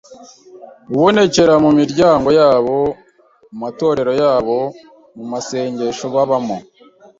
[0.93, 2.77] Ubonekera mu miryango yabo,
[3.49, 4.57] mu matorero yabo,
[5.15, 6.57] mu masengesho babamo,